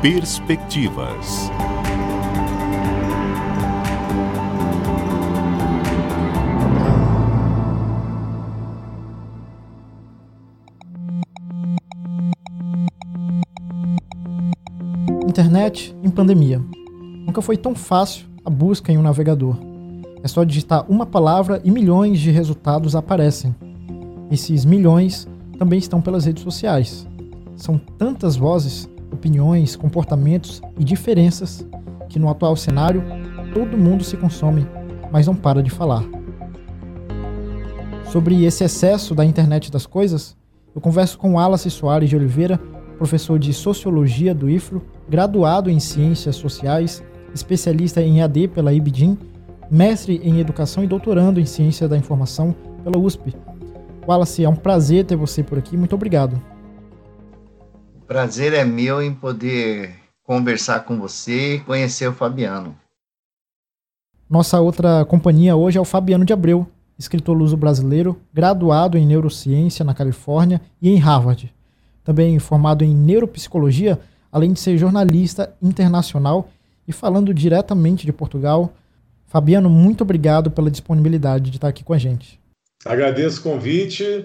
[0.00, 1.50] Perspectivas.
[15.26, 16.62] Internet em pandemia.
[17.26, 19.56] Nunca foi tão fácil a busca em um navegador.
[20.22, 23.52] É só digitar uma palavra e milhões de resultados aparecem.
[24.30, 25.26] Esses milhões
[25.58, 27.04] também estão pelas redes sociais.
[27.56, 28.88] São tantas vozes,
[29.18, 31.66] opiniões, comportamentos e diferenças
[32.08, 33.02] que no atual cenário
[33.52, 34.66] todo mundo se consome,
[35.10, 36.04] mas não para de falar.
[38.10, 40.36] Sobre esse excesso da internet das coisas,
[40.74, 42.58] eu converso com Wallace Soares de Oliveira,
[42.96, 47.02] professor de Sociologia do IFRO, graduado em Ciências Sociais,
[47.34, 49.18] especialista em AD pela IBDIM,
[49.70, 53.34] mestre em Educação e doutorando em Ciência da Informação pela USP.
[54.06, 55.76] Wallace, é um prazer ter você por aqui.
[55.76, 56.40] Muito obrigado.
[58.08, 59.94] Prazer é meu em poder
[60.24, 62.76] conversar com você e conhecer o Fabiano.
[64.28, 66.66] Nossa outra companhia hoje é o Fabiano de Abreu,
[66.98, 71.54] escritor luso brasileiro, graduado em neurociência na Califórnia e em Harvard
[72.08, 74.00] também formado em neuropsicologia,
[74.32, 76.48] além de ser jornalista internacional
[76.86, 78.72] e falando diretamente de Portugal.
[79.26, 82.40] Fabiano, muito obrigado pela disponibilidade de estar aqui com a gente.
[82.82, 84.24] Agradeço o convite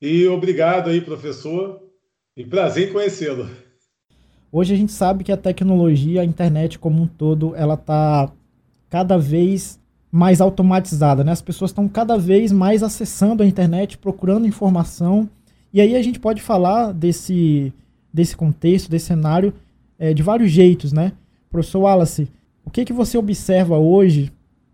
[0.00, 1.80] e obrigado aí, professor.
[2.36, 3.48] E prazer em conhecê-lo.
[4.50, 8.28] Hoje a gente sabe que a tecnologia, a internet como um todo, ela está
[8.90, 9.78] cada vez
[10.10, 11.30] mais automatizada, né?
[11.30, 15.28] As pessoas estão cada vez mais acessando a internet, procurando informação
[15.72, 17.72] e aí a gente pode falar desse,
[18.12, 19.54] desse contexto, desse cenário,
[19.96, 21.12] é, de vários jeitos, né?
[21.48, 22.28] Professor Wallace,
[22.64, 24.32] o que, que você observa hoje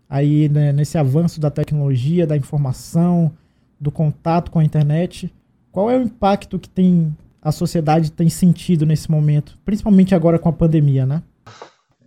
[0.09, 3.31] aí né, nesse avanço da tecnologia, da informação,
[3.79, 5.31] do contato com a internet?
[5.71, 10.49] Qual é o impacto que tem a sociedade tem sentido nesse momento, principalmente agora com
[10.49, 11.23] a pandemia, né?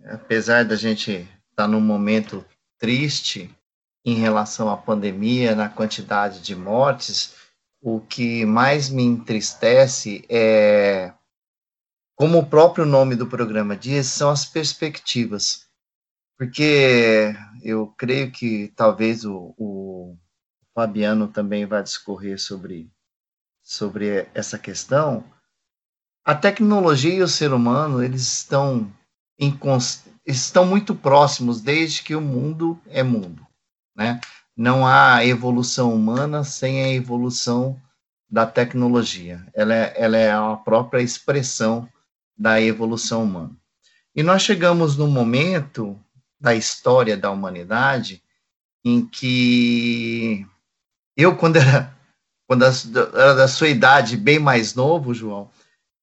[0.05, 2.45] Apesar da gente estar tá num momento
[2.79, 3.49] triste
[4.05, 7.35] em relação à pandemia, na quantidade de mortes,
[7.81, 11.11] o que mais me entristece é,
[12.15, 15.65] como o próprio nome do programa diz, são as perspectivas.
[16.37, 20.17] Porque eu creio que talvez o, o
[20.73, 22.89] Fabiano também vai discorrer sobre,
[23.61, 25.23] sobre essa questão.
[26.25, 28.91] A tecnologia e o ser humano, eles estão,
[29.39, 29.57] em,
[30.25, 33.45] estão muito próximos desde que o mundo é mundo,
[33.95, 34.19] né?
[34.55, 37.79] não há evolução humana sem a evolução
[38.29, 39.45] da tecnologia.
[39.53, 41.87] Ela é, ela é a própria expressão
[42.37, 43.55] da evolução humana.
[44.15, 45.99] E nós chegamos num momento
[46.39, 48.23] da história da humanidade
[48.83, 50.45] em que
[51.17, 51.93] eu, quando era,
[52.47, 55.49] quando era da sua idade, bem mais novo, João,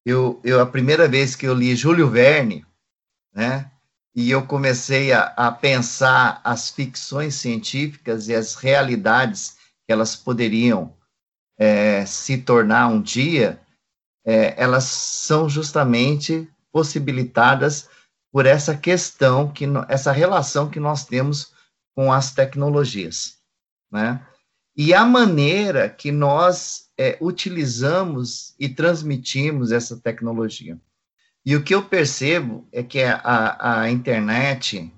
[0.04, 2.66] eu, eu a primeira vez que eu li Júlio Verne,
[3.34, 3.70] né,
[4.14, 10.94] e eu comecei a, a, pensar as ficções científicas e as realidades que elas poderiam
[11.58, 13.60] é, se tornar um dia,
[14.24, 17.88] é, elas são justamente possibilitadas
[18.30, 21.52] por essa questão, que essa relação que nós temos
[21.94, 23.38] com as tecnologias,
[23.90, 24.26] né?
[24.76, 30.78] E a maneira que nós é, utilizamos e transmitimos essa tecnologia.
[31.44, 34.92] E o que eu percebo é que a, a internet,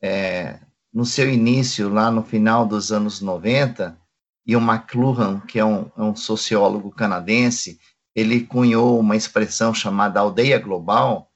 [0.00, 0.60] é,
[0.92, 3.98] no seu início, lá no final dos anos 90,
[4.46, 7.78] e o McLuhan, que é um, é um sociólogo canadense,
[8.14, 11.30] ele cunhou uma expressão chamada aldeia global,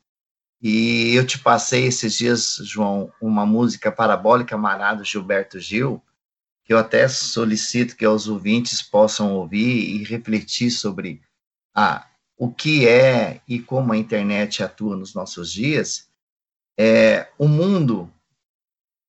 [0.62, 6.00] e eu te passei esses dias, João, uma música parabólica marada Gilberto Gil,
[6.64, 11.20] que eu até solicito que os ouvintes possam ouvir e refletir sobre
[11.74, 12.06] a,
[12.36, 16.08] o que é e como a internet atua nos nossos dias,
[16.78, 18.12] é, o mundo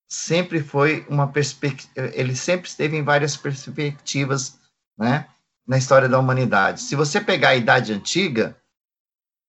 [0.08, 4.60] sempre foi uma perspectiva, ele sempre esteve em várias perspectivas,
[4.98, 5.28] né,
[5.66, 6.82] na história da humanidade.
[6.82, 8.56] Se você pegar a Idade Antiga,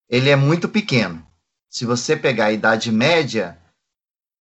[0.08, 1.26] ele é muito pequeno.
[1.68, 3.58] Se você pegar a Idade Média,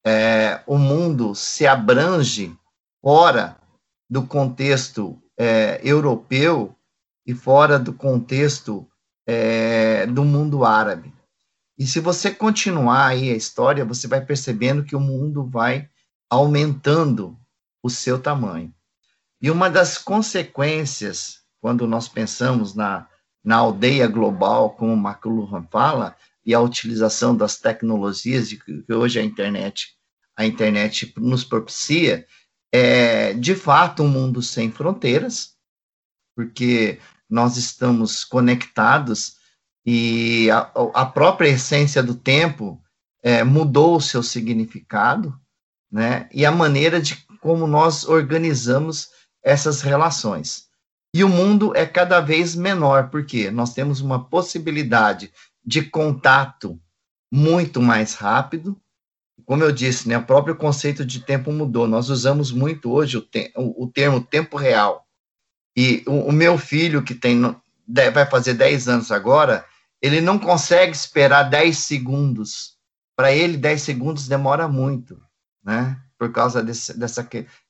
[0.05, 2.57] é, o mundo se abrange
[3.03, 3.59] fora
[4.09, 6.77] do contexto é, europeu
[7.27, 8.89] e fora do contexto
[9.27, 11.13] é, do mundo árabe.
[11.77, 15.89] E se você continuar aí a história, você vai percebendo que o mundo vai
[16.31, 17.37] aumentando
[17.83, 18.73] o seu tamanho.
[19.41, 23.09] E uma das consequências, quando nós pensamos na,
[23.43, 29.97] na aldeia global, como McLuhan fala, e a utilização das tecnologias que hoje a internet
[30.37, 32.27] a internet nos propicia,
[32.73, 35.55] é de fato um mundo sem fronteiras,
[36.35, 36.99] porque
[37.29, 39.37] nós estamos conectados
[39.85, 42.83] e a, a própria essência do tempo
[43.23, 45.39] é, mudou o seu significado,
[45.91, 46.29] né?
[46.33, 49.11] E a maneira de como nós organizamos
[49.43, 50.69] essas relações.
[51.15, 55.33] E o mundo é cada vez menor, porque nós temos uma possibilidade
[55.65, 56.81] de contato
[57.31, 58.81] muito mais rápido.
[59.53, 61.87] Como eu disse, né, o próprio conceito de tempo mudou.
[61.87, 65.07] Nós usamos muito hoje o, te o termo tempo real.
[65.77, 67.39] E o, o, meu filho, que tem
[67.87, 69.63] vai fazer 10 anos agora,
[70.01, 72.79] ele não consegue esperar 10 segundos.
[73.15, 75.21] Para ele, 10 segundos demora muito,
[75.63, 76.01] né?
[76.19, 77.29] Por causa desse, dessa,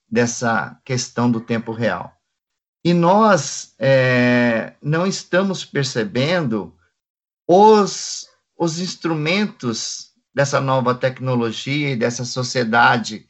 [0.08, 2.12] dessa questão do tempo real.
[2.84, 6.76] E nós é, não estamos percebendo
[7.44, 13.26] os, os instrumentos dessa nova tecnologia e dessa sociedade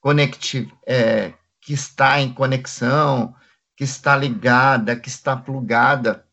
[0.00, 3.34] conectiva, é, que está em conexão,
[3.76, 6.26] que está ligada, que está plugada,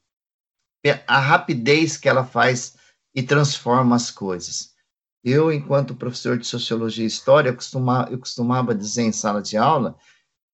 [1.07, 2.75] a rapidez que ela faz
[3.15, 4.73] e transforma as coisas.
[5.23, 9.55] Eu, enquanto professor de Sociologia e História, eu costumava, eu costumava dizer em sala de
[9.55, 9.95] aula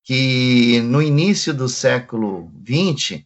[0.03, 3.23] que no início do século XX,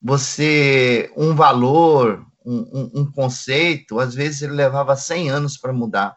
[0.00, 6.16] você, um valor, um, um, conceito, às vezes ele levava 100 anos para mudar.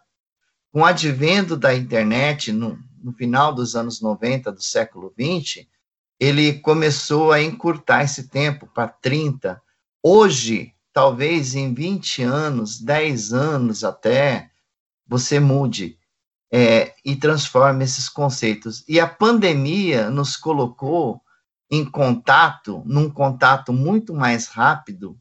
[0.72, 5.66] Com o advento da internet, no, no final dos anos 90 do século XX,
[6.20, 9.62] ele começou a encurtar esse tempo para 30.
[10.02, 14.50] Hoje, talvez em 20 anos, 10 anos até,
[15.08, 15.98] você mude
[16.52, 18.84] é, e transforme esses conceitos.
[18.88, 21.22] E a pandemia nos colocou
[21.70, 25.18] em contato, num contato muito mais rápido,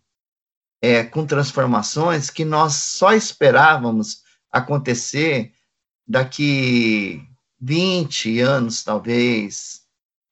[0.85, 4.19] é, com transformações que nós só esperávamos
[4.53, 5.51] acontecer
[6.07, 7.27] daqui
[7.59, 9.81] 20 anos, talvez,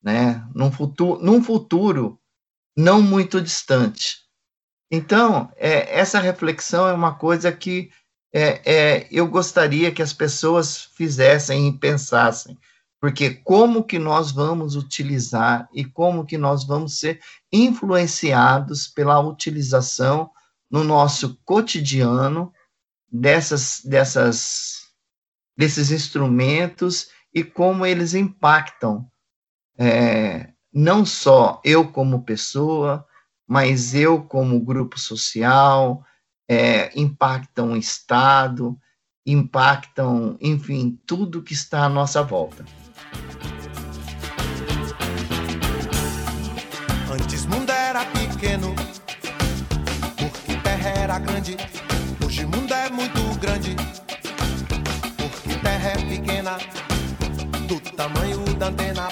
[0.03, 0.47] né?
[0.55, 2.21] Num futuro, num futuro
[2.77, 4.19] não muito distante.
[4.91, 7.91] Então, é, essa reflexão é uma coisa que
[8.31, 12.59] é, é, eu gostaria que as pessoas fizessem e pensassem,
[13.01, 17.21] porque como que nós vamos utilizar e como que nós vamos ser
[17.51, 20.31] influenciados pela utilização
[20.73, 22.51] no nosso cotidiano
[23.11, 24.87] dessas, dessas,
[25.55, 29.07] desses instrumentos e como eles impactam
[29.79, 33.07] é, não só eu como pessoa,
[33.47, 36.05] mas eu como grupo social,
[36.49, 38.79] é, impactam o Estado,
[39.27, 42.65] impactam, enfim, tudo que está à nossa volta.
[51.43, 51.57] Grande.
[52.25, 53.75] Hoje mundo é muito grande,
[55.17, 56.59] porque terra é pequena,
[57.69, 59.09] do tamanho da antena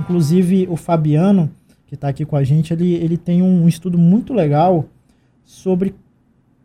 [0.00, 1.50] Inclusive, o Fabiano,
[1.86, 4.86] que está aqui com a gente, ele, ele tem um estudo muito legal
[5.44, 5.94] sobre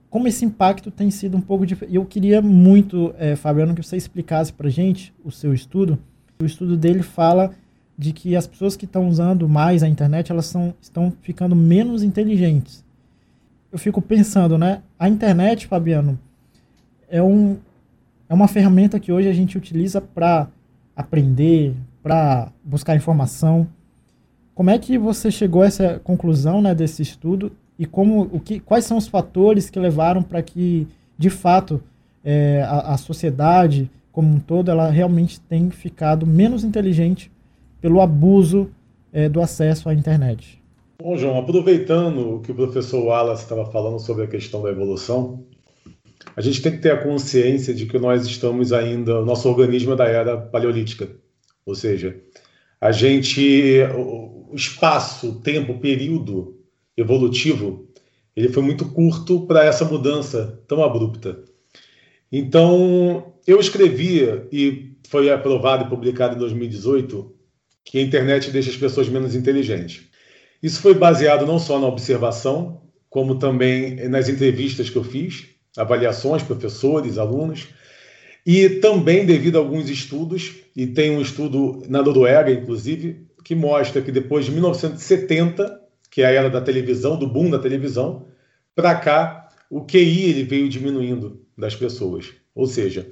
[0.10, 1.96] como esse impacto tem sido um pouco diferente.
[1.96, 6.00] Eu queria muito, é, Fabiano, que você explicasse para gente o seu estudo.
[6.40, 7.52] O estudo dele fala
[7.98, 12.04] de que as pessoas que estão usando mais a internet, elas são, estão ficando menos
[12.04, 12.87] inteligentes.
[13.72, 14.82] Eu fico pensando, né?
[14.98, 16.18] A internet, Fabiano,
[17.10, 17.58] é, um,
[18.30, 20.48] é uma ferramenta que hoje a gente utiliza para
[20.96, 23.68] aprender, para buscar informação.
[24.56, 28.60] Como é que você chegou a essa conclusão né, desse estudo e como, o que,
[28.60, 31.82] quais são os fatores que levaram para que, de fato,
[32.24, 37.32] é, a, a, sociedade como um todo ela realmente tem ficado menos inteligente
[37.80, 38.72] pelo abuso
[39.14, 40.57] é, do acesso à internet?
[41.00, 45.46] Bom, João, aproveitando o que o professor Wallace estava falando sobre a questão da evolução,
[46.36, 49.94] a gente tem que ter a consciência de que nós estamos ainda, o nosso organismo
[49.94, 51.08] é da era paleolítica.
[51.68, 52.20] Ou seja,
[52.82, 56.60] a gente, o espaço, o tempo, o período
[56.98, 57.88] evolutivo,
[58.36, 61.44] ele foi muito curto para essa mudança tão abrupta.
[62.32, 67.36] Então, eu escrevia, e foi aprovado e publicado em 2018,
[67.86, 70.08] que a internet deixa as pessoas menos inteligentes.
[70.62, 75.48] Isso foi baseado não só na observação, como também nas entrevistas que eu fiz,
[75.78, 77.68] avaliações, professores, alunos,
[78.46, 84.02] e também devido a alguns estudos, e tem um estudo na Noruega, inclusive, que mostra
[84.02, 88.26] que depois de 1970, que é a era da televisão, do boom da televisão,
[88.76, 92.34] para cá, o QI ele veio diminuindo das pessoas.
[92.54, 93.08] Ou seja,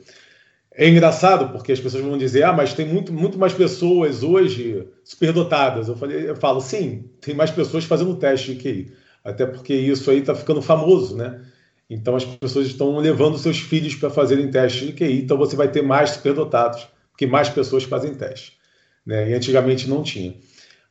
[0.78, 4.88] é engraçado porque as pessoas vão dizer, ah, mas tem muito, muito mais pessoas hoje
[5.04, 5.88] superdotadas.
[5.88, 8.94] Eu, falei, eu falo, sim, tem mais pessoas fazendo teste de QI.
[9.24, 11.42] Até porque isso aí está ficando famoso, né?
[11.90, 15.70] Então as pessoas estão levando seus filhos para fazerem teste de QI, então você vai
[15.70, 18.54] ter mais superdotados, porque mais pessoas fazem teste.
[19.06, 19.30] Né?
[19.30, 20.36] E antigamente não tinha.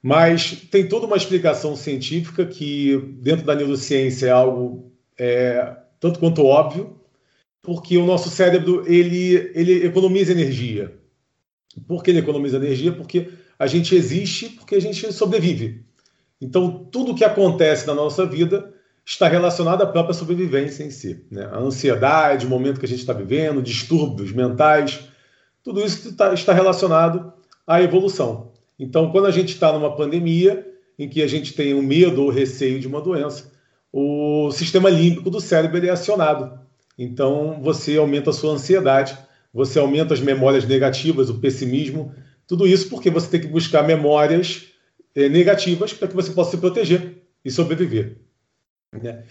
[0.03, 6.45] Mas tem toda uma explicação científica que, dentro da neurociência, é algo é, tanto quanto
[6.45, 7.01] óbvio,
[7.65, 10.95] porque o nosso cérebro ele, ele economiza energia.
[11.89, 12.93] Por que ele economiza energia?
[12.93, 15.83] Porque a gente existe, porque a gente sobrevive.
[16.41, 18.73] Então, tudo que acontece na nossa vida
[19.05, 21.25] está relacionado à própria sobrevivência em si.
[21.31, 21.45] Né?
[21.45, 25.09] A ansiedade, o momento que a gente está vivendo, distúrbios mentais,
[25.63, 27.33] tudo isso está, relacionado
[27.67, 28.53] à evolução.
[28.79, 30.67] Então, quando a gente está numa pandemia,
[30.99, 33.53] em que a gente tem um medo ou receio de uma doença,
[33.91, 36.64] o sistema límbico do cérebro é acionado.
[36.99, 39.17] Então, você aumenta a sua ansiedade,
[39.53, 42.15] você aumenta as memórias negativas, o pessimismo,
[42.47, 44.67] tudo isso porque você tem que buscar memórias
[45.15, 48.19] é, negativas para que você possa se proteger e sobreviver.
[48.93, 49.25] Né?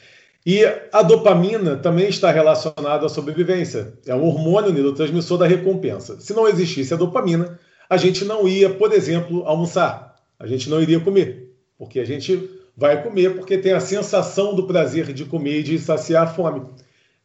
[0.46, 3.94] E a dopamina também está relacionada à sobrevivência.
[4.06, 6.20] É um hormônio neurotransmissor da recompensa.
[6.20, 7.58] Se não existisse a dopamina,
[7.90, 10.16] a gente não ia, por exemplo, almoçar.
[10.38, 14.68] A gente não iria comer, porque a gente vai comer porque tem a sensação do
[14.68, 16.66] prazer de comer e de saciar a fome.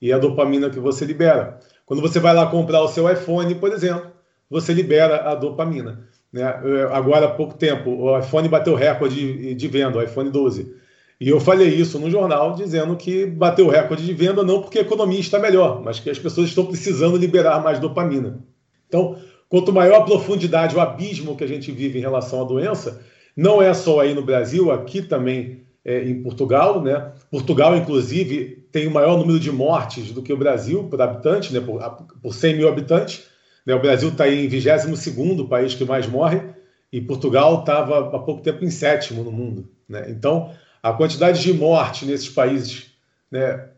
[0.00, 1.58] E é a dopamina que você libera.
[1.84, 4.10] Quando você vai lá comprar o seu iPhone, por exemplo,
[4.48, 6.06] você libera a dopamina.
[6.32, 6.44] Né?
[6.92, 10.76] Agora há pouco tempo, o iPhone bateu recorde de venda, o iPhone 12.
[11.20, 14.82] E eu falei isso no jornal, dizendo que bateu recorde de venda não porque a
[14.82, 18.38] economia está melhor, mas que as pessoas estão precisando liberar mais dopamina.
[18.86, 19.16] Então,
[19.48, 23.02] quanto maior a profundidade, o abismo que a gente vive em relação à doença,
[23.36, 27.12] não é só aí no Brasil, aqui também é, em Portugal, né?
[27.30, 31.60] Portugal, inclusive, tem o maior número de mortes do que o Brasil por habitante, né?
[31.60, 31.80] por,
[32.22, 33.24] por 100 mil habitantes.
[33.64, 33.74] Né?
[33.74, 36.42] O Brasil está em 22 país que mais morre,
[36.92, 39.68] e Portugal estava há pouco tempo em sétimo no mundo.
[39.88, 40.06] Né?
[40.08, 42.92] Então, a quantidade de morte nesses países
[43.30, 43.68] né,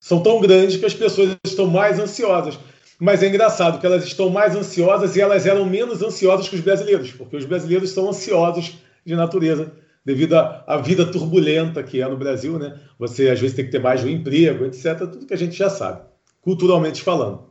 [0.00, 2.58] são tão grandes que as pessoas estão mais ansiosas.
[2.98, 6.62] Mas é engraçado que elas estão mais ansiosas e elas eram menos ansiosas que os
[6.62, 9.72] brasileiros, porque os brasileiros são ansiosos de natureza,
[10.06, 12.78] devido à vida turbulenta que é no Brasil, né?
[12.96, 14.98] Você às vezes tem que ter mais um emprego, etc.
[15.00, 16.02] Tudo que a gente já sabe,
[16.40, 17.50] culturalmente falando.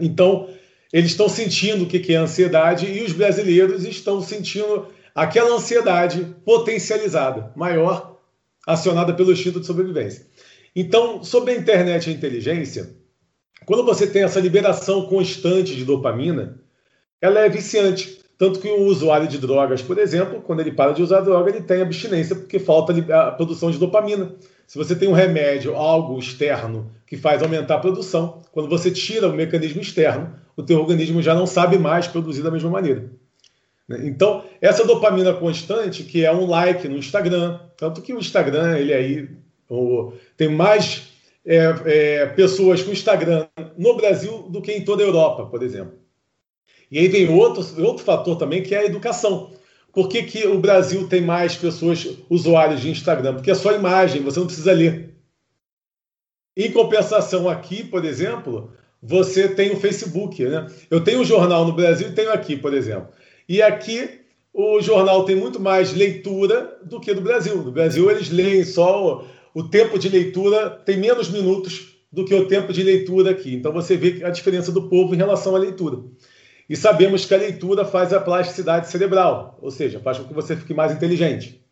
[0.00, 0.48] Então,
[0.90, 7.52] eles estão sentindo o que é ansiedade e os brasileiros estão sentindo aquela ansiedade potencializada,
[7.54, 8.18] maior,
[8.66, 10.26] acionada pelo instinto de sobrevivência.
[10.74, 12.96] Então, sobre a internet e a inteligência,
[13.66, 16.58] quando você tem essa liberação constante de dopamina,
[17.20, 18.21] ela é viciante.
[18.42, 21.60] Tanto que o usuário de drogas, por exemplo, quando ele para de usar droga, ele
[21.60, 24.34] tem abstinência porque falta a produção de dopamina.
[24.66, 29.28] Se você tem um remédio, algo externo que faz aumentar a produção, quando você tira
[29.28, 33.12] o mecanismo externo, o teu organismo já não sabe mais produzir da mesma maneira.
[33.88, 34.08] Né?
[34.08, 38.92] Então, essa dopamina constante, que é um like no Instagram, tanto que o Instagram, ele
[38.92, 39.28] aí
[40.36, 41.12] tem mais
[41.46, 43.46] é, é, pessoas com Instagram
[43.78, 46.01] no Brasil do que em toda a Europa, por exemplo.
[46.92, 49.50] E aí vem outro, outro fator também, que é a educação.
[49.94, 53.34] Por que, que o Brasil tem mais pessoas usuários de Instagram?
[53.34, 55.14] Porque é só imagem, você não precisa ler.
[56.54, 60.44] Em compensação, aqui, por exemplo, você tem o Facebook.
[60.44, 60.66] Né?
[60.90, 63.08] Eu tenho um jornal no Brasil e tenho aqui, por exemplo.
[63.48, 64.20] E aqui
[64.52, 67.56] o jornal tem muito mais leitura do que no Brasil.
[67.56, 72.46] No Brasil, eles leem só o tempo de leitura, tem menos minutos do que o
[72.46, 73.54] tempo de leitura aqui.
[73.54, 75.98] Então você vê a diferença do povo em relação à leitura.
[76.72, 80.56] E sabemos que a leitura faz a plasticidade cerebral, ou seja, faz com que você
[80.56, 81.62] fique mais inteligente.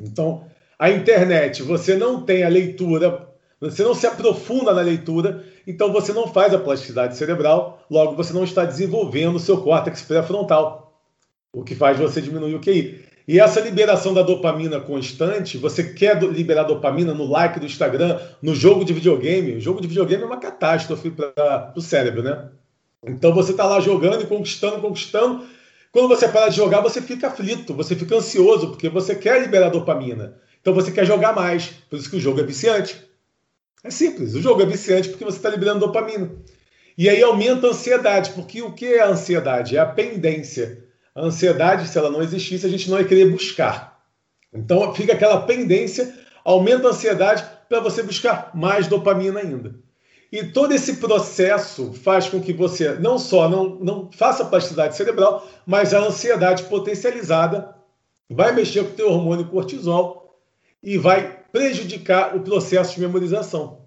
[0.00, 0.44] Então,
[0.78, 3.28] a internet, você não tem a leitura,
[3.60, 8.32] você não se aprofunda na leitura, então você não faz a plasticidade cerebral, logo você
[8.32, 11.02] não está desenvolvendo o seu córtex pré-frontal,
[11.52, 13.04] o que faz você diminuir o QI.
[13.26, 18.54] E essa liberação da dopamina constante, você quer liberar dopamina no like do Instagram, no
[18.54, 22.50] jogo de videogame, o jogo de videogame é uma catástrofe para o cérebro, né?
[23.04, 25.44] Então você está lá jogando e conquistando, conquistando.
[25.90, 29.68] Quando você para de jogar, você fica aflito, você fica ansioso, porque você quer liberar
[29.68, 30.38] dopamina.
[30.60, 31.66] Então você quer jogar mais.
[31.90, 32.96] Por isso que o jogo é viciante.
[33.84, 36.30] É simples, o jogo é viciante porque você está liberando dopamina.
[36.96, 39.76] E aí aumenta a ansiedade, porque o que é a ansiedade?
[39.76, 40.84] É a pendência.
[41.14, 44.00] A ansiedade, se ela não existisse, a gente não ia querer buscar.
[44.52, 49.74] Então fica aquela pendência, aumenta a ansiedade para você buscar mais dopamina ainda.
[50.32, 55.46] E todo esse processo faz com que você não só não, não faça plasticidade cerebral,
[55.66, 57.76] mas a ansiedade potencializada
[58.30, 60.40] vai mexer com o teu hormônio cortisol
[60.82, 63.82] e vai prejudicar o processo de memorização.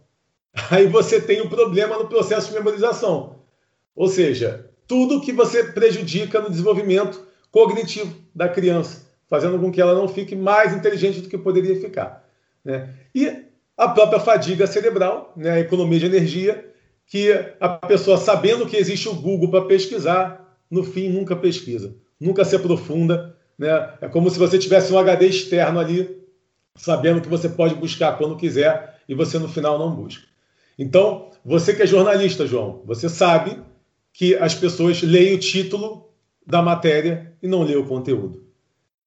[0.70, 3.40] Aí você tem um problema no processo de memorização.
[3.96, 9.96] Ou seja, tudo que você prejudica no desenvolvimento cognitivo da criança, fazendo com que ela
[9.96, 12.24] não fique mais inteligente do que poderia ficar.
[12.64, 12.94] Né?
[13.16, 13.46] E
[13.78, 16.74] a própria fadiga cerebral, né, a economia de energia,
[17.08, 22.44] que a pessoa, sabendo que existe o Google para pesquisar, no fim nunca pesquisa, nunca
[22.44, 23.70] se aprofunda Né?
[24.02, 26.24] É como se você tivesse um HD externo ali,
[26.76, 30.26] sabendo que você pode buscar quando quiser e você no final não busca.
[30.78, 33.58] Então, você que é jornalista, João, você sabe
[34.12, 36.10] que as pessoas leem o título
[36.46, 38.44] da matéria e não leem o conteúdo.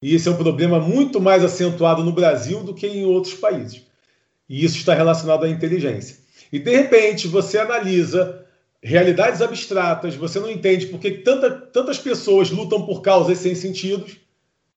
[0.00, 3.87] E esse é um problema muito mais acentuado no Brasil do que em outros países.
[4.48, 6.16] E isso está relacionado à inteligência.
[6.52, 8.44] E de repente você analisa
[8.82, 14.16] realidades abstratas, você não entende por que tanta, tantas pessoas lutam por causas sem sentidos,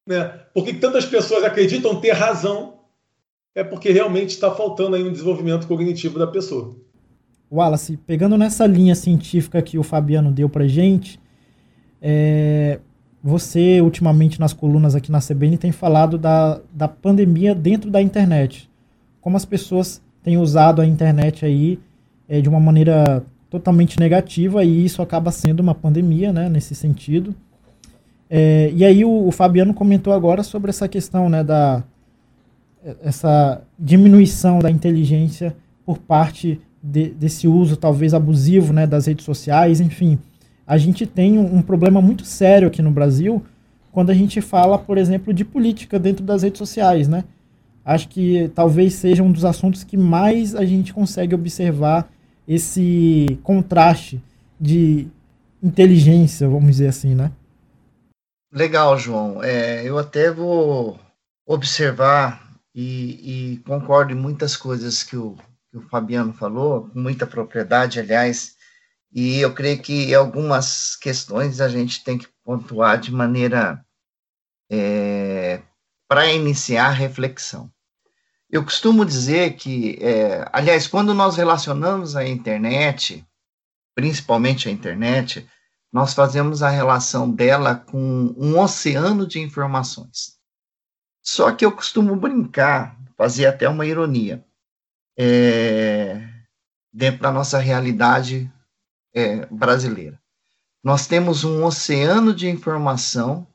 [0.06, 0.26] né?
[0.54, 2.80] por que tantas pessoas acreditam ter razão,
[3.54, 6.76] é porque realmente está faltando aí um desenvolvimento cognitivo da pessoa.
[7.52, 11.20] Wallace, pegando nessa linha científica que o Fabiano deu para gente,
[12.02, 12.80] é,
[13.22, 18.71] você ultimamente nas colunas aqui na CBN tem falado da, da pandemia dentro da internet,
[19.22, 21.80] como as pessoas têm usado a internet aí
[22.28, 27.36] é, de uma maneira totalmente negativa e isso acaba sendo uma pandemia, né, nesse sentido.
[28.30, 31.84] É, e aí o, o, Fabiano comentou agora sobre essa questão, né, da
[33.04, 39.80] essa diminuição da inteligência por parte de, desse uso talvez abusivo, né, das redes sociais,
[39.80, 40.18] enfim.
[40.66, 43.44] A gente tem um, um problema muito sério aqui no Brasil
[43.92, 47.26] quando a gente fala, por exemplo, de política dentro das redes sociais, né?
[47.84, 52.12] Acho que talvez seja um dos assuntos que mais a gente consegue observar
[52.48, 54.22] esse contraste
[54.60, 55.08] de
[55.62, 57.32] inteligência, vamos dizer assim, né?
[58.54, 59.44] Legal, João.
[59.44, 61.00] É, eu até vou
[61.46, 65.36] observar e, e, concordo em muitas coisas que o,
[65.72, 68.56] que o Fabiano falou, com muita propriedade, aliás,
[69.14, 73.84] e eu creio que algumas questões a gente tem que pontuar de maneira
[74.70, 75.62] é,
[76.12, 77.72] para iniciar a reflexão.
[78.50, 83.26] Eu costumo dizer que, é, aliás, quando nós relacionamos a internet,
[83.96, 85.50] principalmente a internet,
[85.90, 90.38] nós fazemos a relação dela com um oceano de informações.
[91.24, 94.44] Só que eu costumo brincar, fazer até uma ironia,
[95.18, 96.28] é,
[96.92, 98.52] dentro da nossa realidade
[99.14, 100.22] é, brasileira.
[100.84, 103.48] Nós temos um oceano de informação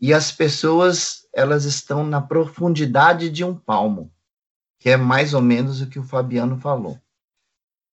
[0.00, 4.12] e as pessoas elas estão na profundidade de um palmo
[4.80, 6.98] que é mais ou menos o que o Fabiano falou.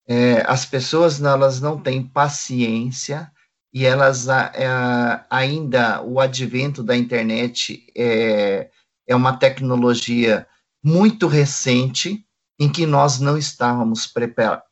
[0.07, 3.29] É, as pessoas elas não têm paciência
[3.73, 8.69] e elas é, ainda o advento da internet é,
[9.05, 10.47] é uma tecnologia
[10.81, 12.25] muito recente
[12.57, 14.11] em que nós não estávamos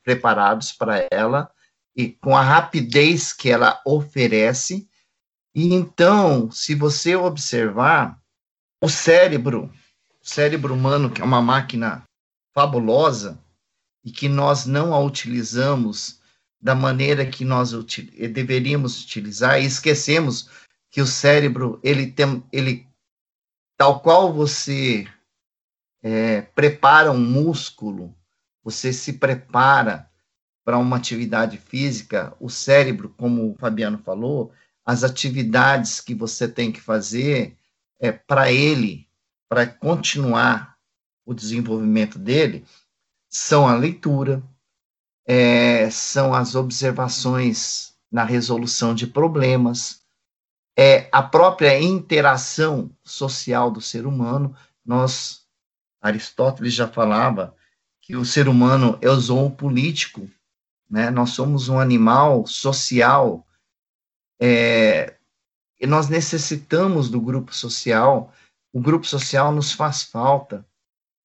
[0.03, 1.51] preparados para ela
[1.93, 4.87] e com a rapidez que ela oferece.
[5.55, 8.21] E então, se você observar,
[8.83, 9.71] o cérebro
[10.25, 12.03] cérebro humano, que é uma máquina
[12.51, 13.39] fabulosa
[14.03, 16.19] e que nós não a utilizamos
[16.59, 20.49] da maneira que nós util deveríamos utilizar e esquecemos
[20.89, 22.87] que o cérebro ele tem ele
[23.77, 25.07] tal qual você
[26.01, 28.15] é, prepara um músculo
[28.63, 30.09] você se prepara
[30.63, 34.51] para uma atividade física o cérebro como o Fabiano falou
[34.85, 37.57] as atividades que você tem que fazer
[37.99, 39.07] é para ele
[39.49, 40.77] para continuar
[41.25, 42.65] o desenvolvimento dele
[43.29, 44.43] são a leitura,
[45.25, 50.01] é, são as observações na resolução de problemas,
[50.77, 54.55] é a própria interação social do ser humano.
[54.85, 55.45] Nós,
[56.01, 57.55] Aristóteles já falava
[58.01, 60.29] que o ser humano é o político,
[60.89, 61.09] né?
[61.09, 63.44] Nós somos um animal social
[64.41, 65.15] é,
[65.81, 68.33] nós necessitamos do grupo social
[68.75, 70.65] o grupo social nos faz falta,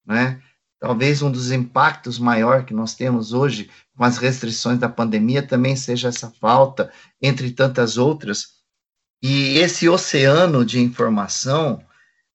[0.06, 0.40] né?
[0.78, 5.74] Talvez um dos impactos maior que nós temos hoje com as restrições da pandemia também
[5.74, 8.60] seja essa falta, entre tantas outras.
[9.20, 11.84] E esse oceano de informação,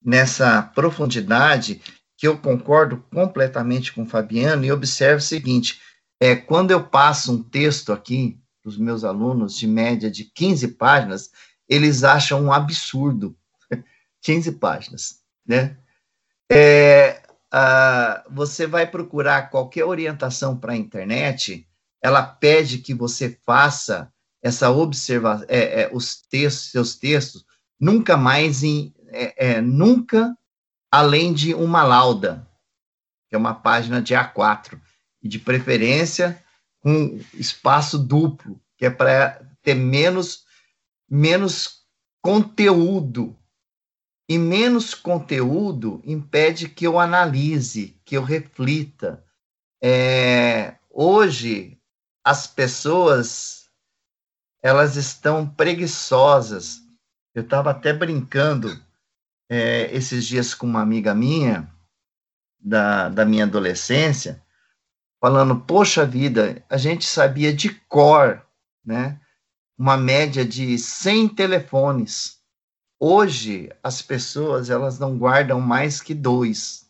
[0.03, 1.81] nessa profundidade,
[2.17, 5.79] que eu concordo completamente com o Fabiano, e observo o seguinte:
[6.19, 10.69] é, quando eu passo um texto aqui para os meus alunos, de média de 15
[10.69, 11.30] páginas,
[11.69, 13.38] eles acham um absurdo
[14.21, 15.78] 15 páginas, né?
[16.51, 17.21] É,
[18.32, 21.67] você vai procurar qualquer orientação para a internet,
[22.01, 27.45] ela pede que você faça essa observação, é, é, os textos, seus textos,
[27.80, 30.36] nunca mais em, é, é, nunca
[30.91, 32.47] além de uma lauda,
[33.30, 34.80] que é uma página de A4,
[35.21, 36.43] e de preferência
[36.86, 40.45] com espaço duplo, que é para ter menos,
[41.10, 41.84] menos
[42.21, 43.36] conteúdo
[44.30, 49.26] e menos conteúdo impede que eu analise, que eu reflita.
[49.82, 51.80] É, hoje,
[52.24, 53.67] as pessoas
[54.62, 56.82] elas estão preguiçosas.
[57.34, 58.80] Eu estava até brincando
[59.50, 61.67] é, esses dias com uma amiga minha,
[62.60, 64.44] da, da minha adolescência,
[65.25, 68.45] falando, poxa vida, a gente sabia de cor,
[68.85, 69.19] né?
[69.75, 72.38] Uma média de 100 telefones.
[72.99, 76.88] Hoje, as pessoas, elas não guardam mais que dois.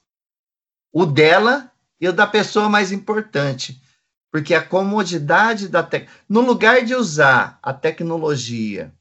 [0.92, 3.82] O dela e o da pessoa mais importante.
[4.30, 6.10] Porque a comodidade da tec...
[6.28, 8.94] no lugar de usar a tecnologia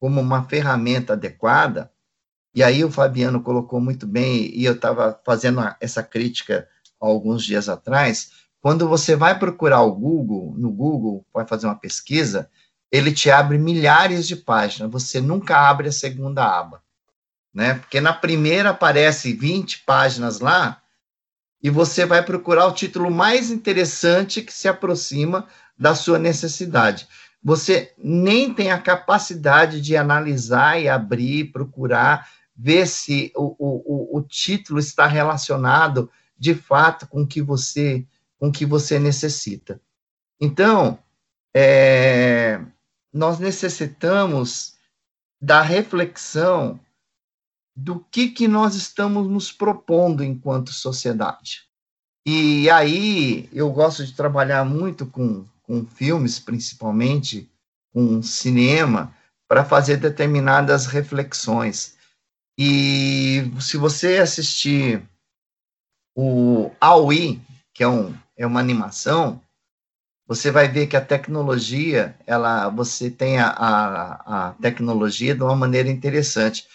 [0.00, 1.92] como uma ferramenta adequada,
[2.52, 7.68] e aí o Fabiano colocou muito bem, e eu estava fazendo essa crítica alguns dias
[7.68, 12.48] atrás, quando você vai procurar o Google, no Google, vai fazer uma pesquisa,
[12.90, 16.82] ele te abre milhares de páginas, você nunca abre a segunda aba,
[17.52, 17.74] né?
[17.74, 20.80] Porque na primeira aparece 20 páginas lá,
[21.62, 25.46] e você vai procurar o título mais interessante que se aproxima
[25.78, 27.06] da sua necessidade.
[27.42, 34.22] Você nem tem a capacidade de analisar e abrir, procurar, ver se o, o, o
[34.22, 38.06] título está relacionado de fato com o que você,
[38.38, 39.80] com que você necessita.
[40.40, 40.98] Então,
[41.54, 42.60] é,
[43.12, 44.74] nós necessitamos
[45.40, 46.80] da reflexão
[47.76, 51.68] do que, que nós estamos nos propondo enquanto sociedade.
[52.26, 57.50] E aí eu gosto de trabalhar muito com, com filmes, principalmente,
[57.92, 59.14] com cinema,
[59.46, 61.96] para fazer determinadas reflexões.
[62.58, 65.02] E se você assistir
[66.16, 67.40] o Aoi,
[67.74, 69.40] que é, um, é uma animação,
[70.26, 75.54] você vai ver que a tecnologia, ela, você tem a, a, a tecnologia de uma
[75.54, 76.66] maneira interessante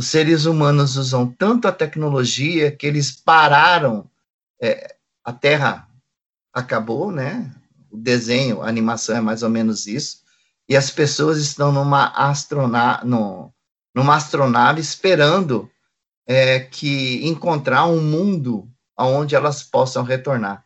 [0.00, 4.08] os seres humanos usam tanto a tecnologia que eles pararam,
[4.58, 5.86] é, a Terra
[6.54, 7.54] acabou, né?
[7.90, 10.22] O desenho, a animação é mais ou menos isso,
[10.66, 13.52] e as pessoas estão numa, astrona no,
[13.94, 15.70] numa astronave esperando
[16.26, 18.66] é, que encontrar um mundo
[18.98, 20.64] onde elas possam retornar.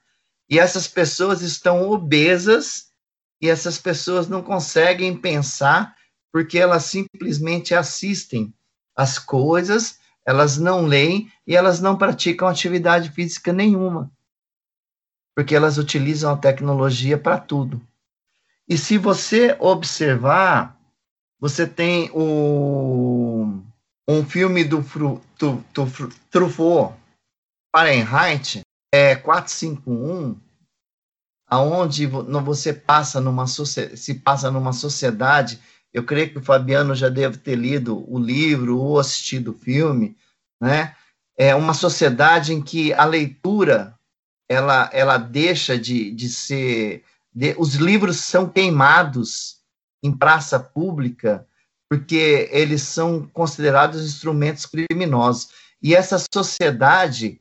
[0.48, 2.92] E essas pessoas estão obesas
[3.40, 5.94] e essas pessoas não conseguem pensar
[6.32, 8.52] porque elas simplesmente assistem
[8.96, 14.10] as coisas, elas não leem e elas não praticam atividade física nenhuma,
[15.34, 17.80] porque elas utilizam a tecnologia para tudo.
[18.68, 20.76] E se você observar,
[21.38, 23.60] você tem o,
[24.08, 24.80] um filme do,
[25.38, 26.94] do, do Truffaut,
[27.70, 28.63] Fahrenheit,
[28.94, 30.36] é 451,
[31.48, 35.60] aonde você passa numa se passa numa sociedade
[35.94, 40.16] eu creio que o Fabiano já deve ter lido o livro ou assistido o filme,
[40.60, 40.96] né?
[41.38, 43.96] É uma sociedade em que a leitura
[44.48, 47.04] ela, ela deixa de, de ser.
[47.32, 49.58] De, os livros são queimados
[50.02, 51.46] em praça pública
[51.88, 55.50] porque eles são considerados instrumentos criminosos.
[55.80, 57.40] E essa sociedade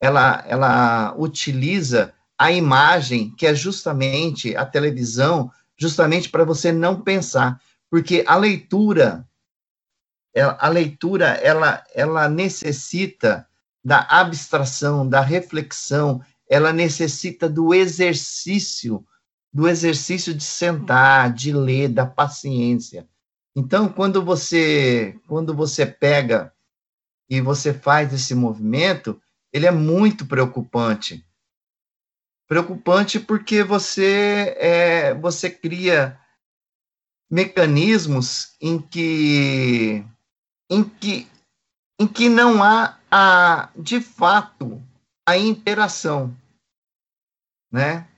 [0.00, 7.60] ela, ela utiliza a imagem, que é justamente a televisão, justamente para você não pensar
[7.90, 9.26] porque a leitura,
[10.34, 13.46] a leitura, ela, ela necessita
[13.82, 19.04] da abstração, da reflexão, ela necessita do exercício,
[19.52, 23.08] do exercício de sentar, de ler, da paciência.
[23.56, 26.52] Então, quando você, quando você pega
[27.28, 29.20] e você faz esse movimento,
[29.52, 31.24] ele é muito preocupante.
[32.46, 36.18] Preocupante porque você é, você cria
[37.30, 40.04] mecanismos em que
[40.70, 41.28] em que
[42.00, 44.82] em que não há a de fato
[45.26, 46.34] a interação,
[47.70, 48.08] né?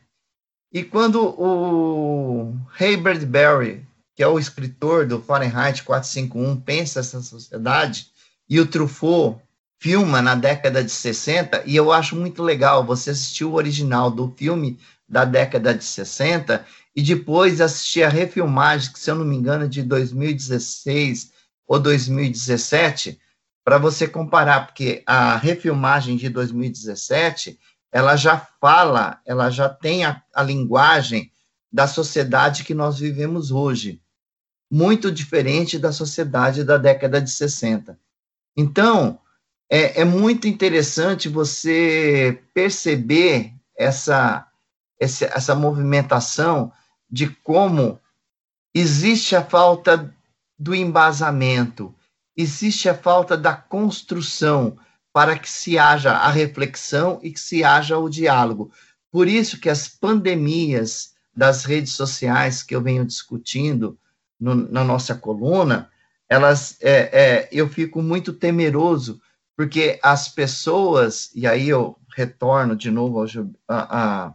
[0.73, 8.13] E quando o Ray Bradbury, que é o escritor do Fahrenheit 451, pensa essa sociedade,
[8.49, 9.43] e o Truffaut
[9.81, 14.31] filma na década de 60, e eu acho muito legal, você assistiu o original do
[14.37, 16.65] filme da década de 60,
[16.95, 21.33] e depois assisti a refilmagem, que se eu não me engano é de 2016
[21.67, 23.19] ou 2017,
[23.65, 27.59] para você comparar, porque a refilmagem de 2017,
[27.91, 31.33] ela já fala, ela já tem a, a linguagem
[31.73, 34.03] da sociedade que nós vivemos hoje,
[34.71, 37.99] muito diferente da sociedade da década de 60.
[38.57, 39.19] Então,
[39.71, 44.47] é, é muito interessante você perceber essa,
[44.99, 46.73] essa, essa movimentação
[47.09, 48.01] de como
[48.75, 50.13] existe a falta
[50.59, 51.95] do embasamento,
[52.37, 54.77] existe a falta da construção
[55.13, 58.73] para que se haja a reflexão e que se haja o diálogo.
[59.11, 63.99] Por isso que as pandemias das redes sociais que eu venho discutindo
[64.39, 65.91] no, na nossa coluna,
[66.29, 69.21] elas, é, é, eu fico muito temeroso,
[69.61, 73.23] porque as pessoas, e aí eu retorno de novo
[73.69, 74.35] a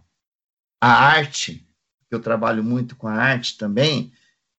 [0.79, 1.67] arte,
[2.11, 4.13] eu trabalho muito com a arte também,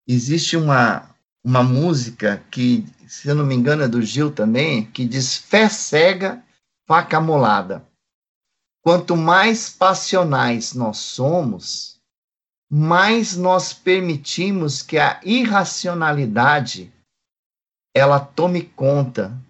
[0.08, 5.06] existe uma, uma música que, se eu não me engano, é do Gil também, que
[5.06, 6.44] diz fé cega,
[6.84, 7.86] faca molada.
[8.82, 12.00] Quanto mais passionais nós somos,
[12.68, 16.92] mais nós permitimos que a irracionalidade
[17.94, 19.45] ela tome conta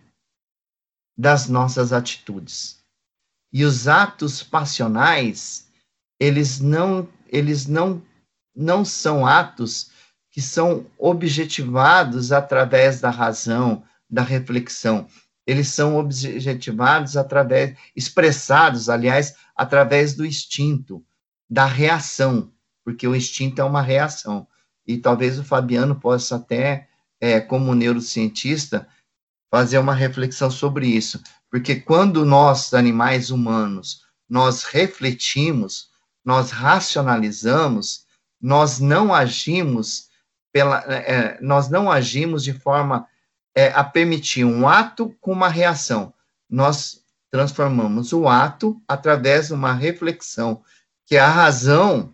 [1.17, 2.79] das nossas atitudes.
[3.53, 5.69] E os atos passionais,
[6.21, 8.03] eles não eles não
[8.55, 9.91] não são atos
[10.31, 15.07] que são objetivados através da razão, da reflexão
[15.47, 21.05] eles são objetivados através, expressados, aliás, através do instinto,
[21.49, 22.53] da reação,
[22.85, 24.47] porque o instinto é uma reação.
[24.85, 26.89] E talvez o Fabiano possa até,
[27.21, 28.89] é, como neurocientista,
[29.51, 35.89] fazer uma reflexão sobre isso, porque quando nós, animais humanos, nós refletimos,
[36.25, 38.05] nós racionalizamos,
[38.41, 40.09] nós não agimos
[40.53, 43.07] pela, é, nós não agimos de forma
[43.55, 46.13] é, a permitir um ato com uma reação.
[46.49, 50.63] Nós transformamos o ato através de uma reflexão,
[51.07, 52.13] que a razão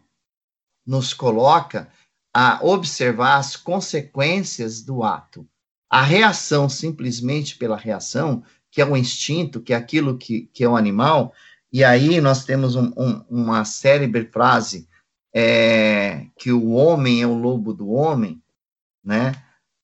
[0.87, 1.88] nos coloca
[2.35, 5.47] a observar as consequências do ato.
[5.92, 10.68] A reação, simplesmente pela reação, que é o instinto, que é aquilo que, que é
[10.68, 11.35] o animal,
[11.70, 14.88] e aí nós temos um, um, uma célebre frase
[15.35, 18.42] é, que o homem é o lobo do homem,
[19.05, 19.35] né?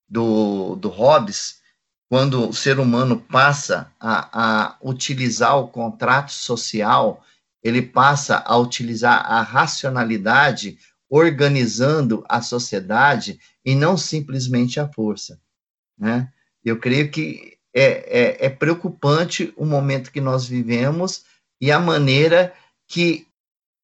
[0.09, 1.61] do, do Hobbes,
[2.09, 7.23] quando o ser humano passa a, a utilizar o contrato social,
[7.63, 10.79] ele passa a utilizar a racionalidade
[11.11, 15.39] organizando a sociedade e não simplesmente a força,
[15.99, 16.33] né?
[16.65, 21.25] Eu creio que é, é, é, preocupante o momento que nós vivemos
[21.61, 22.53] e a maneira
[22.87, 23.27] que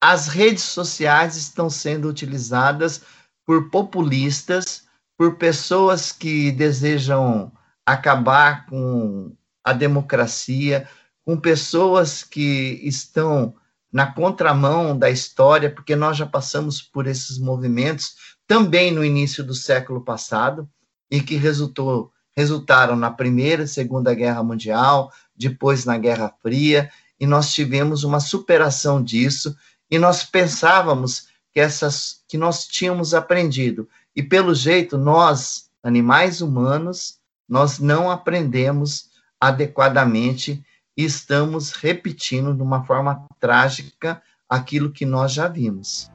[0.01, 3.03] as redes sociais estão sendo utilizadas
[3.45, 4.85] por populistas
[5.17, 7.53] por pessoas que desejam
[7.87, 10.89] acabar com a democracia,
[11.25, 13.55] com pessoas que estão
[13.93, 19.55] na contramão da história, porque nós já passamos por esses movimentos também no início do
[19.55, 20.69] século passado
[21.15, 27.29] e que resultou resultaram na Primeira e Segunda Guerra Mundial, depois na Guerra Fria, e
[27.29, 29.57] nós tivemos uma superação disso
[29.89, 37.21] e nós pensávamos que essas que nós tínhamos aprendido e pelo jeito, nós, animais humanos,
[37.49, 40.65] nós não aprendemos adequadamente
[40.97, 46.11] e estamos repetindo de uma forma trágica aquilo que nós já vimos.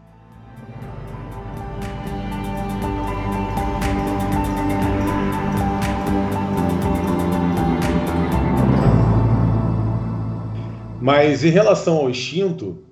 [11.10, 12.84] Mas em relação ao instinto,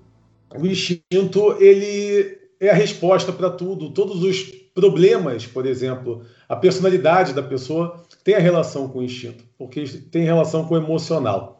[0.52, 3.92] o instinto ele é a resposta para tudo.
[3.92, 4.42] Todos os
[4.74, 10.24] problemas, por exemplo, a personalidade da pessoa tem a relação com o instinto, porque tem
[10.24, 11.60] relação com o emocional.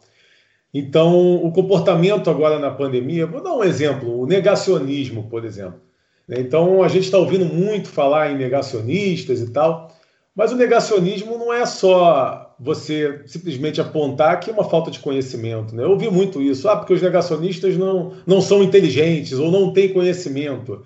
[0.74, 5.80] Então, o comportamento agora na pandemia, vou dar um exemplo, o negacionismo, por exemplo.
[6.28, 9.96] Então, a gente está ouvindo muito falar em negacionistas e tal,
[10.34, 15.74] mas o negacionismo não é só você simplesmente apontar que é uma falta de conhecimento.
[15.74, 15.84] Né?
[15.84, 19.92] Eu ouvi muito isso, ah, porque os negacionistas não, não são inteligentes ou não têm
[19.92, 20.84] conhecimento.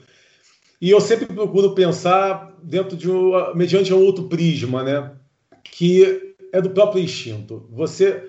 [0.81, 5.13] E eu sempre procuro pensar dentro de um, mediante um outro prisma, né?
[5.63, 7.67] Que é do próprio instinto.
[7.71, 8.23] Você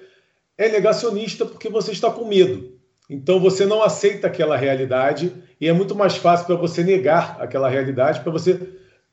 [0.58, 2.74] é negacionista porque você está com medo.
[3.10, 7.68] Então você não aceita aquela realidade e é muito mais fácil para você negar aquela
[7.68, 8.60] realidade, para você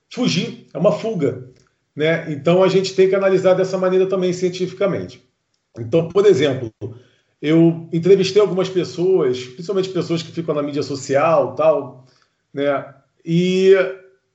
[0.08, 1.49] fugir, é uma fuga,
[2.00, 2.32] né?
[2.32, 5.22] Então a gente tem que analisar dessa maneira também cientificamente.
[5.78, 6.72] Então, por exemplo,
[7.42, 12.06] eu entrevistei algumas pessoas, principalmente pessoas que ficam na mídia social, tal,
[12.54, 12.94] né?
[13.22, 13.72] E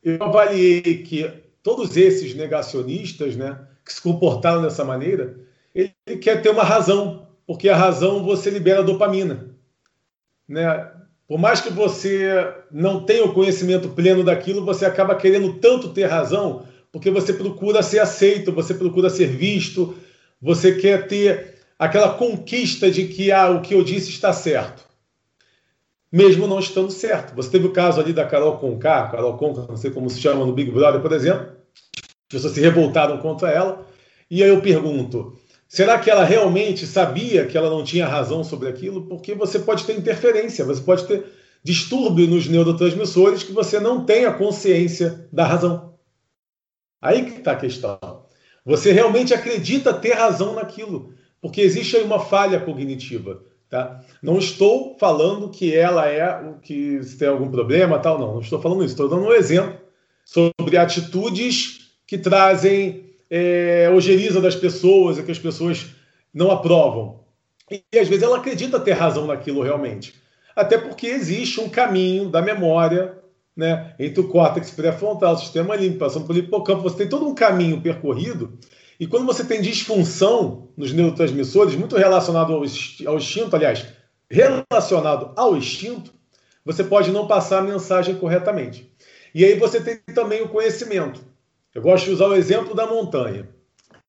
[0.04, 1.28] eu avaliei que
[1.64, 5.36] todos esses negacionistas, né, que se comportaram dessa maneira,
[5.74, 9.56] ele quer ter uma razão, porque a razão você libera dopamina,
[10.48, 10.92] né?
[11.28, 16.06] Por mais que você não tenha o conhecimento pleno daquilo, você acaba querendo tanto ter
[16.06, 16.64] razão,
[16.96, 19.98] porque você procura ser aceito, você procura ser visto,
[20.42, 24.86] você quer ter aquela conquista de que ah, o que eu disse está certo
[26.10, 27.36] mesmo não estando certo.
[27.36, 30.46] Você teve o caso ali da Carol Conká, Carol Conká, não sei como se chama
[30.46, 31.48] no Big Brother, por exemplo,
[31.94, 33.86] as pessoas se revoltaram contra ela,
[34.32, 38.70] e aí eu pergunto, será que ela realmente sabia que ela não tinha razão sobre
[38.70, 39.08] aquilo?
[39.08, 41.26] Porque você pode ter interferência, você pode ter
[41.62, 45.95] distúrbio nos neurotransmissores que você não tem a consciência da razão.
[47.02, 48.26] Aí que está a questão.
[48.66, 53.44] Você realmente acredita ter razão naquilo, porque existe aí uma falha cognitiva.
[53.70, 54.04] Tá?
[54.22, 58.34] Não estou falando que ela é o que se tem algum problema, tal, não.
[58.34, 58.94] Não estou falando isso.
[58.94, 59.80] Estou dando um exemplo
[60.24, 65.88] sobre atitudes que trazem é, ojeriza das pessoas e que as pessoas
[66.34, 67.24] não aprovam.
[67.70, 70.16] E, e às vezes ela acredita ter razão naquilo realmente.
[70.56, 73.18] Até porque existe um caminho da memória
[73.56, 76.84] né, entre o córtex pré-frontal, o sistema límbico, passando pelo hipocampo.
[76.84, 78.58] Você tem todo um caminho percorrido.
[79.00, 83.86] E quando você tem disfunção nos neurotransmissores, muito relacionado ao, ao instinto, aliás,
[84.30, 86.14] relacionado ao instinto,
[86.64, 88.92] você pode não passar a mensagem corretamente.
[89.34, 91.22] E aí você tem também o conhecimento.
[91.74, 93.50] Eu gosto de usar o exemplo da montanha.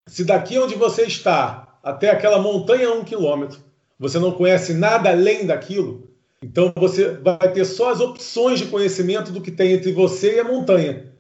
[0.06, 3.58] Se daqui onde você está até aquela montanha a um quilômetro,
[3.98, 6.08] você não conhece nada além daquilo,
[6.42, 10.40] então você vai ter só as opções de conhecimento do que tem entre você e
[10.40, 11.12] a montanha.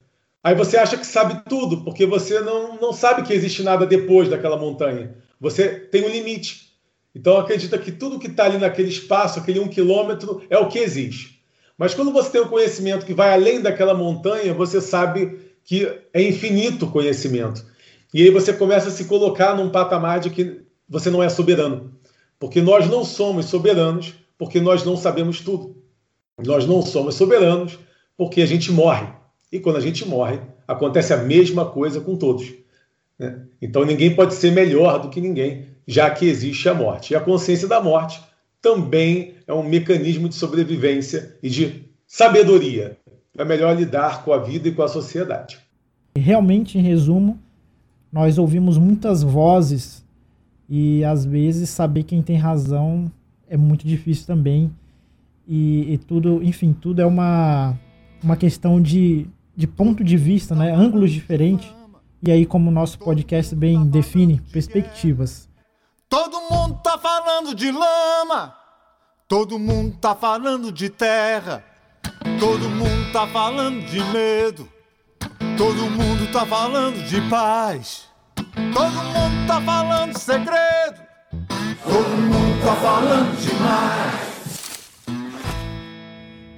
[0.44, 4.28] Aí você acha que sabe tudo, porque você não, não sabe que existe nada depois
[4.28, 5.16] daquela montanha.
[5.40, 6.72] Você tem um limite.
[7.14, 10.78] Então acredita que tudo que está ali naquele espaço, aquele um quilômetro, é o que
[10.78, 11.42] existe.
[11.76, 15.90] Mas quando você tem o um conhecimento que vai além daquela montanha, você sabe que
[16.12, 17.64] é infinito conhecimento.
[18.14, 21.92] E aí você começa a se colocar num patamar de que você não é soberano.
[22.38, 25.76] Porque nós não somos soberanos porque nós não sabemos tudo.
[26.44, 27.78] Nós não somos soberanos
[28.16, 29.06] porque a gente morre.
[29.50, 32.52] E quando a gente morre, acontece a mesma coisa com todos.
[33.18, 33.42] Né?
[33.60, 37.12] Então ninguém pode ser melhor do que ninguém, já que existe a morte.
[37.12, 38.20] E a consciência da morte
[38.60, 42.98] também é um mecanismo de sobrevivência e de sabedoria
[43.38, 45.58] é melhor lidar com a vida e com a sociedade.
[46.16, 47.38] Realmente, em resumo,
[48.10, 50.04] nós ouvimos muitas vozes
[50.68, 53.10] e às vezes saber quem tem razão
[53.48, 54.74] é muito difícil também.
[55.46, 57.78] E, e tudo, enfim, tudo é uma,
[58.22, 60.72] uma questão de, de ponto de vista, né?
[60.72, 61.72] ângulos diferentes.
[62.22, 65.48] E aí, como o nosso podcast bem define, perspectivas.
[66.08, 68.54] Todo mundo tá falando de lama,
[69.28, 71.64] todo mundo tá falando de terra.
[72.40, 74.68] Todo mundo tá falando de medo.
[75.56, 78.08] Todo mundo tá falando de paz.
[78.74, 81.05] Todo mundo tá falando de segredo.
[81.86, 84.26] Todo mundo tá falando demais.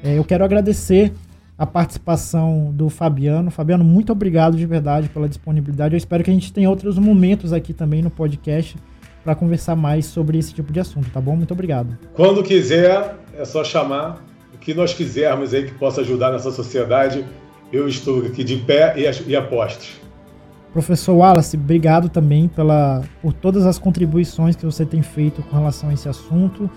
[0.03, 1.13] É, eu quero agradecer
[1.57, 3.51] a participação do Fabiano.
[3.51, 5.95] Fabiano, muito obrigado de verdade pela disponibilidade.
[5.95, 8.77] Eu espero que a gente tenha outros momentos aqui também no podcast
[9.23, 11.37] para conversar mais sobre esse tipo de assunto, tá bom?
[11.37, 11.99] Muito obrigado.
[12.15, 14.25] Quando quiser, é só chamar
[14.61, 17.25] que nós quisermos aí que possa ajudar nessa sociedade,
[17.73, 20.01] eu estou aqui de pé e, e apostos.
[20.73, 25.89] Professor Wallace, obrigado também pela, por todas as contribuições que você tem feito com relação
[25.91, 26.71] a esse assunto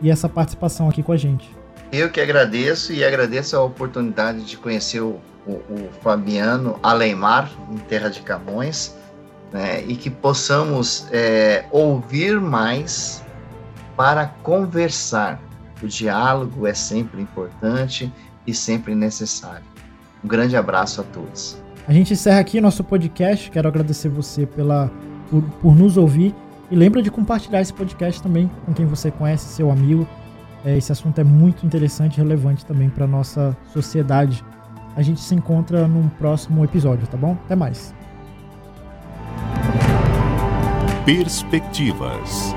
[0.00, 1.50] e essa participação aqui com a gente.
[1.90, 7.76] Eu que agradeço e agradeço a oportunidade de conhecer o, o, o Fabiano Aleimar, em
[7.78, 8.96] Terra de Camões,
[9.52, 13.22] né, e que possamos é, ouvir mais
[13.96, 15.40] para conversar,
[15.82, 18.10] o diálogo é sempre importante
[18.46, 19.64] e sempre necessário.
[20.24, 21.60] Um grande abraço a todos.
[21.86, 23.50] A gente encerra aqui nosso podcast.
[23.50, 24.90] Quero agradecer você pela,
[25.30, 26.34] por, por nos ouvir.
[26.70, 30.06] E lembra de compartilhar esse podcast também com quem você conhece, seu amigo.
[30.64, 34.44] É, esse assunto é muito interessante e relevante também para nossa sociedade.
[34.94, 37.36] A gente se encontra num próximo episódio, tá bom?
[37.44, 37.94] Até mais.
[41.04, 42.54] Perspectivas.